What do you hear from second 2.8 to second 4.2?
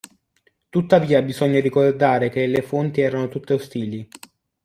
erano tutte ostili.